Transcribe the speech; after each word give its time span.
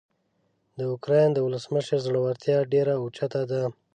د 0.77 0.79
اوکراین 0.91 1.29
د 1.33 1.39
ولسمشر 1.47 1.97
زړورتیا 2.05 2.57
ډیره 2.73 2.93
اوچته 3.01 3.41
ده. 3.51 3.63